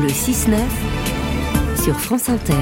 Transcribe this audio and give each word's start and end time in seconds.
Le 0.00 0.06
6-9 0.06 0.54
sur 1.82 1.98
France 1.98 2.28
Inter. 2.28 2.52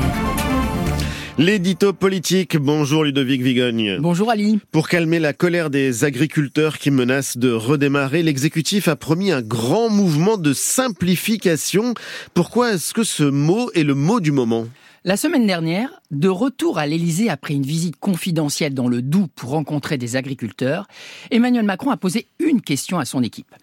L'édito 1.36 1.92
politique. 1.92 2.56
Bonjour 2.56 3.04
Ludovic 3.04 3.42
Vigogne. 3.42 3.98
Bonjour 4.00 4.30
Ali. 4.30 4.58
Pour 4.72 4.88
calmer 4.88 5.18
la 5.18 5.34
colère 5.34 5.68
des 5.68 6.04
agriculteurs 6.04 6.78
qui 6.78 6.90
menacent 6.90 7.36
de 7.36 7.52
redémarrer, 7.52 8.22
l'exécutif 8.22 8.88
a 8.88 8.96
promis 8.96 9.32
un 9.32 9.42
grand 9.42 9.90
mouvement 9.90 10.38
de 10.38 10.54
simplification. 10.54 11.92
Pourquoi 12.32 12.72
est-ce 12.72 12.94
que 12.94 13.04
ce 13.04 13.24
mot 13.24 13.70
est 13.74 13.84
le 13.84 13.94
mot 13.94 14.20
du 14.20 14.32
moment? 14.32 14.66
La 15.04 15.18
semaine 15.18 15.46
dernière, 15.46 15.90
de 16.10 16.28
retour 16.28 16.78
à 16.78 16.86
l'Élysée 16.86 17.28
après 17.28 17.54
une 17.54 17.62
visite 17.62 17.96
confidentielle 17.98 18.74
dans 18.74 18.88
le 18.88 19.02
Doubs 19.02 19.28
pour 19.34 19.50
rencontrer 19.50 19.98
des 19.98 20.16
agriculteurs, 20.16 20.86
Emmanuel 21.30 21.64
Macron 21.64 21.90
a 21.90 21.96
posé 21.96 22.28
une 22.38 22.60
question 22.60 22.98
à 22.98 23.04
son 23.04 23.22
équipe. 23.22 23.54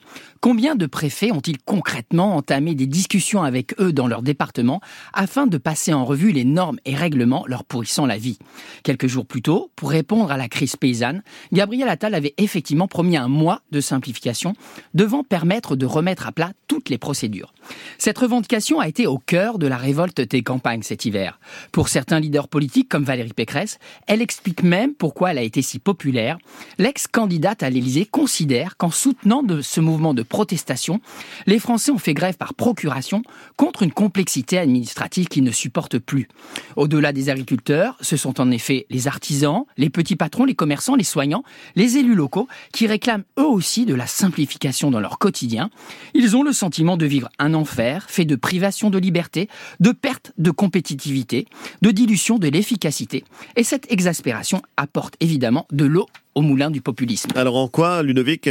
Combien 0.41 0.76
de 0.76 0.86
préfets 0.86 1.32
ont-ils 1.32 1.58
concrètement 1.58 2.36
entamé 2.36 2.76
des 2.76 2.86
discussions 2.86 3.44
avec 3.44 3.80
eux 3.80 3.94
dans 3.94 4.08
leur 4.08 4.21
département 4.21 4.82
afin 5.14 5.48
de 5.48 5.58
passer 5.58 5.94
en 5.94 6.04
revue 6.04 6.32
les 6.32 6.44
normes 6.44 6.80
et 6.85 6.95
règlements 6.95 7.45
leur 7.48 7.63
pourrissant 7.63 8.05
la 8.05 8.18
vie? 8.18 8.38
Quelques 8.84 9.07
jours 9.07 9.26
plus 9.26 9.41
tôt, 9.41 9.71
pour 9.76 9.91
répondre 9.91 10.32
à 10.32 10.38
la 10.38 10.49
crise 10.49 10.76
paysanne, 10.76 11.23
Gabriel 11.54 11.88
Attal 11.88 12.13
avait 12.13 12.34
effectivement 12.38 12.88
promis 12.88 13.16
un 13.16 13.30
mois 13.30 13.62
de 13.71 13.80
simplification 13.80 14.54
devant 14.94 15.23
permettre 15.23 15.76
de 15.76 15.85
remettre 15.85 16.27
à 16.27 16.32
plat 16.34 16.52
toutes 16.68 16.90
les 16.90 16.98
procédures. 16.98 17.54
Cette 17.98 18.18
revendication 18.18 18.80
a 18.80 18.88
été 18.88 19.07
au 19.07 19.18
cœur 19.18 19.57
de 19.60 19.68
la 19.68 19.77
révolte 19.77 20.20
des 20.20 20.44
campagnes 20.44 20.84
cet 20.84 21.05
hiver. 21.05 21.40
Pour 21.71 21.88
certains 21.88 22.20
leaders 22.20 22.33
politiques 22.42 22.90
comme 22.90 23.04
Valérie 23.04 23.34
Pécresse, 23.34 23.80
elle 24.08 24.22
explique 24.22 24.64
même 24.64 24.94
pourquoi 24.94 25.32
elle 25.32 25.38
a 25.38 25.44
été 25.44 25.62
si 25.62 25.80
populaire. 25.80 26.38
L'ex-candidate 26.78 27.64
à 27.64 27.70
l'Élysée 27.70 28.05
considère 28.05 28.78
qu'en 28.78 28.91
soutenant 28.91 29.44
ce 29.62 29.80
mouvement 29.80 30.14
de 30.14 30.24
protestation, 30.24 31.00
les 31.46 31.60
Français 31.60 31.91
ont 31.91 31.98
fait 31.98 32.14
grève 32.14 32.38
par 32.38 32.54
procuration 32.54 33.24
contre 33.58 33.84
une 33.84 33.91
complexité 33.91 34.58
administrative 34.58 35.27
qu'ils 35.27 35.44
ne 35.44 35.52
supportent 35.52 36.00
plus. 36.00 36.27
Au-delà 36.76 37.14
des 37.14 37.30
agriculteurs, 37.30 37.98
ce 38.02 38.18
sont 38.18 38.41
en 38.41 38.52
effet 38.52 38.85
les 38.90 39.07
artisans, 39.07 39.66
les 39.77 39.90
petits 39.90 40.16
patrons, 40.16 40.46
les 40.46 40.55
commerçants, 40.55 40.96
les 40.96 41.04
soignants, 41.04 41.44
les 41.76 41.98
élus 41.98 42.16
locaux 42.16 42.48
qui 42.72 42.88
réclament 42.88 43.24
eux 43.38 43.46
aussi 43.46 43.85
de 43.85 43.94
la 43.94 44.07
simplification 44.07 44.91
dans 44.91 45.00
leur 45.00 45.20
quotidien. 45.20 45.70
Ils 46.13 46.35
ont 46.35 46.44
le 46.44 46.54
sentiment 46.54 46.98
de 46.98 47.05
vivre 47.05 47.29
un 47.40 47.54
enfer 47.54 48.05
fait 48.10 48.26
de 48.26 48.35
privation 48.35 48.90
de 48.90 48.98
liberté, 48.98 49.50
de 49.79 49.91
perte 49.91 50.32
de 50.38 50.52
compétitivité, 50.52 51.48
de 51.82 51.91
dilution 51.91 52.23
de 52.32 52.48
l'efficacité. 52.48 53.24
Et 53.55 53.63
cette 53.63 53.91
exaspération 53.91 54.62
apporte 54.77 55.16
évidemment 55.20 55.68
de 55.71 55.85
l'eau 55.85 56.07
au 56.35 56.41
moulin 56.41 56.71
du 56.71 56.82
populisme. 56.82 57.32
Alors 57.35 57.57
en 57.57 57.68
quoi, 57.68 58.02
Ludovic 58.02 58.49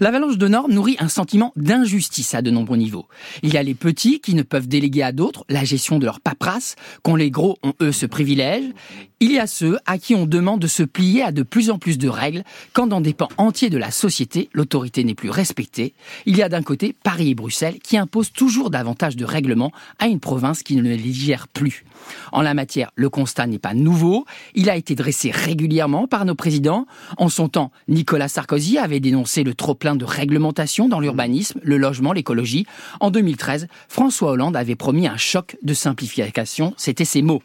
L'avalanche 0.00 0.38
de 0.38 0.48
normes 0.48 0.72
nourrit 0.72 0.96
un 0.98 1.08
sentiment 1.08 1.52
d'injustice 1.56 2.34
à 2.34 2.42
de 2.42 2.50
nombreux 2.50 2.76
niveaux. 2.76 3.06
Il 3.42 3.52
y 3.52 3.56
a 3.56 3.62
les 3.62 3.74
petits 3.74 4.20
qui 4.20 4.34
ne 4.34 4.42
peuvent 4.42 4.68
déléguer 4.68 5.02
à 5.02 5.12
d'autres 5.12 5.44
la 5.48 5.64
gestion 5.64 5.98
de 5.98 6.04
leur 6.04 6.20
paperasse, 6.20 6.76
quand 7.02 7.16
les 7.16 7.30
gros 7.30 7.58
ont 7.62 7.74
eux 7.80 7.92
ce 7.92 8.06
privilège. 8.06 8.64
Il 9.18 9.32
y 9.32 9.38
a 9.38 9.46
ceux 9.46 9.78
à 9.86 9.96
qui 9.96 10.14
on 10.14 10.26
demande 10.26 10.60
de 10.60 10.66
se 10.66 10.82
plier 10.82 11.22
à 11.22 11.32
de 11.32 11.42
plus 11.42 11.70
en 11.70 11.78
plus 11.78 11.96
de 11.96 12.08
règles, 12.08 12.44
quand 12.74 12.86
dans 12.86 13.00
des 13.00 13.14
pans 13.14 13.30
entiers 13.38 13.70
de 13.70 13.78
la 13.78 13.90
société, 13.90 14.50
l'autorité 14.52 15.04
n'est 15.04 15.14
plus 15.14 15.30
respectée. 15.30 15.94
Il 16.26 16.36
y 16.36 16.42
a 16.42 16.50
d'un 16.50 16.62
côté 16.62 16.94
Paris 17.02 17.30
et 17.30 17.34
Bruxelles 17.34 17.78
qui 17.82 17.96
imposent 17.96 18.32
toujours 18.32 18.68
davantage 18.68 19.16
de 19.16 19.24
règlements 19.24 19.72
à 19.98 20.06
une 20.06 20.20
province 20.20 20.62
qui 20.62 20.76
ne 20.76 20.82
les 20.82 21.12
gère 21.12 21.48
plus. 21.48 21.84
En 22.32 22.42
la 22.42 22.54
matière, 22.54 22.90
le 22.94 23.08
constat 23.08 23.46
n'est 23.46 23.58
pas 23.58 23.74
nouveau. 23.74 24.26
Il 24.54 24.68
a 24.68 24.76
été 24.76 24.94
dressé 24.94 25.30
régulièrement 25.30 26.06
par 26.06 26.24
nos 26.24 26.34
présidents. 26.34 26.86
En 27.16 27.28
son 27.28 27.48
temps, 27.48 27.72
Nicolas 27.88 28.28
Sarkozy 28.28 28.78
avait 28.78 29.00
dénoncé 29.00 29.44
le 29.44 29.54
trop 29.56 29.74
plein 29.74 29.96
de 29.96 30.04
réglementation 30.04 30.88
dans 30.88 31.00
l'urbanisme, 31.00 31.60
le 31.62 31.76
logement, 31.76 32.12
l'écologie. 32.12 32.66
En 33.00 33.10
2013, 33.10 33.68
François 33.88 34.32
Hollande 34.32 34.56
avait 34.56 34.76
promis 34.76 35.08
un 35.08 35.16
choc 35.16 35.56
de 35.62 35.74
simplification. 35.74 36.74
C'était 36.76 37.04
ses 37.04 37.22
mots. 37.22 37.42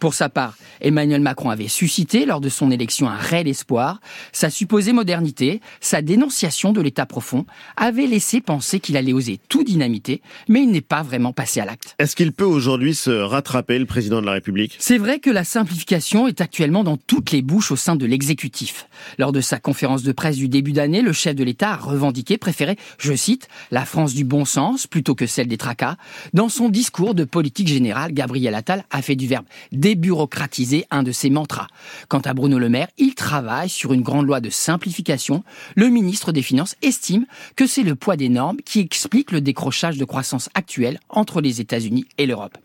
Pour 0.00 0.14
sa 0.14 0.28
part, 0.28 0.56
Emmanuel 0.80 1.20
Macron 1.20 1.50
avait 1.50 1.68
suscité 1.68 2.26
lors 2.26 2.40
de 2.40 2.48
son 2.48 2.70
élection 2.70 3.08
un 3.08 3.16
réel 3.16 3.48
espoir. 3.48 4.00
Sa 4.32 4.50
supposée 4.50 4.92
modernité, 4.92 5.60
sa 5.80 6.02
dénonciation 6.02 6.72
de 6.72 6.80
l'état 6.80 7.06
profond, 7.06 7.46
avait 7.76 8.06
laissé 8.06 8.40
penser 8.40 8.80
qu'il 8.80 8.96
allait 8.96 9.12
oser 9.12 9.38
tout 9.48 9.64
dynamiter, 9.64 10.22
mais 10.48 10.62
il 10.62 10.70
n'est 10.70 10.80
pas 10.80 11.02
vraiment 11.02 11.32
passé 11.32 11.60
à 11.60 11.64
l'acte. 11.64 11.94
Est-ce 11.98 12.16
qu'il 12.16 12.32
peut 12.32 12.44
aujourd'hui 12.44 12.94
se 12.94 13.10
rattraper, 13.10 13.78
le 13.78 13.86
président 13.86 14.20
de 14.20 14.26
la 14.26 14.32
République? 14.32 14.76
C'est 14.78 14.98
vrai 14.98 15.20
que 15.20 15.30
la 15.30 15.44
simplification 15.44 16.26
est 16.26 16.40
actuellement 16.40 16.84
dans 16.84 16.96
toutes 16.96 17.30
les 17.30 17.42
bouches 17.42 17.70
au 17.70 17.76
sein 17.76 17.96
de 17.96 18.06
l'exécutif. 18.06 18.88
Lors 19.18 19.32
de 19.32 19.40
sa 19.40 19.58
conférence 19.58 20.02
de 20.02 20.12
presse 20.12 20.36
du 20.36 20.48
début 20.48 20.72
d'année, 20.72 21.02
le 21.02 21.12
chef 21.12 21.34
de 21.34 21.44
l'État 21.52 21.76
revendiqué 21.76 22.38
préférer, 22.38 22.78
je 22.96 23.12
cite, 23.12 23.46
la 23.70 23.84
France 23.84 24.14
du 24.14 24.24
bon 24.24 24.46
sens 24.46 24.86
plutôt 24.86 25.14
que 25.14 25.26
celle 25.26 25.48
des 25.48 25.58
tracas. 25.58 25.96
Dans 26.32 26.48
son 26.48 26.70
discours 26.70 27.14
de 27.14 27.24
politique 27.24 27.68
générale, 27.68 28.14
Gabriel 28.14 28.54
Attal 28.54 28.86
a 28.90 29.02
fait 29.02 29.16
du 29.16 29.26
verbe 29.26 29.44
débureaucratiser 29.70 30.86
un 30.90 31.02
de 31.02 31.12
ses 31.12 31.28
mantras. 31.28 31.66
Quant 32.08 32.20
à 32.20 32.32
Bruno 32.32 32.58
Le 32.58 32.70
Maire, 32.70 32.88
il 32.96 33.14
travaille 33.14 33.68
sur 33.68 33.92
une 33.92 34.00
grande 34.00 34.26
loi 34.26 34.40
de 34.40 34.48
simplification. 34.48 35.44
Le 35.76 35.88
ministre 35.88 36.32
des 36.32 36.40
Finances 36.40 36.74
estime 36.80 37.26
que 37.54 37.66
c'est 37.66 37.82
le 37.82 37.96
poids 37.96 38.16
des 38.16 38.30
normes 38.30 38.56
qui 38.64 38.80
explique 38.80 39.30
le 39.30 39.42
décrochage 39.42 39.98
de 39.98 40.06
croissance 40.06 40.48
actuel 40.54 41.00
entre 41.10 41.42
les 41.42 41.60
États-Unis 41.60 42.06
et 42.16 42.24
l'Europe. 42.24 42.56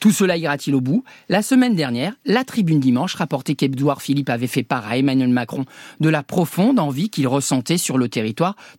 Tout 0.00 0.12
cela 0.12 0.38
ira-t-il 0.38 0.74
au 0.74 0.80
bout? 0.80 1.04
La 1.28 1.42
semaine 1.42 1.74
dernière, 1.74 2.14
la 2.24 2.44
tribune 2.44 2.80
dimanche 2.80 3.16
rapportait 3.16 3.54
qu'Edouard 3.54 4.00
Philippe 4.00 4.30
avait 4.30 4.46
fait 4.46 4.62
part 4.62 4.86
à 4.86 4.96
Emmanuel 4.96 5.28
Macron 5.28 5.66
de 6.00 6.08
la 6.08 6.22
profonde 6.22 6.78
envie 6.78 7.10
qu'il 7.10 7.28
ressentait 7.28 7.76
sur 7.76 7.98
le 7.98 8.08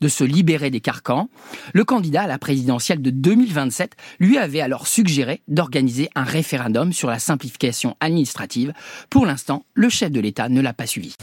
de 0.01 0.07
se 0.07 0.23
libérer 0.23 0.69
des 0.69 0.81
carcans. 0.81 1.29
Le 1.73 1.83
candidat 1.83 2.23
à 2.23 2.27
la 2.27 2.37
présidentielle 2.37 3.01
de 3.01 3.09
2027 3.09 3.95
lui 4.19 4.37
avait 4.37 4.61
alors 4.61 4.87
suggéré 4.87 5.41
d'organiser 5.47 6.09
un 6.15 6.23
référendum 6.23 6.93
sur 6.93 7.09
la 7.09 7.19
simplification 7.19 7.95
administrative. 7.99 8.73
Pour 9.09 9.25
l'instant, 9.25 9.65
le 9.73 9.89
chef 9.89 10.11
de 10.11 10.19
l'État 10.19 10.49
ne 10.49 10.61
l'a 10.61 10.73
pas 10.73 10.87
suivi. 10.87 11.15